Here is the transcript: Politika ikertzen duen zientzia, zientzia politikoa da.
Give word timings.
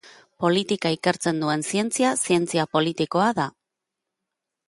Politika 0.43 0.91
ikertzen 0.95 1.41
duen 1.43 1.65
zientzia, 1.71 2.15
zientzia 2.27 2.65
politikoa 2.77 3.27
da. 3.43 3.49